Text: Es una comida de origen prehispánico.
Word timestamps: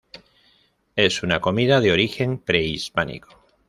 Es 0.95 1.21
una 1.21 1.39
comida 1.41 1.79
de 1.79 1.91
origen 1.91 2.39
prehispánico. 2.39 3.37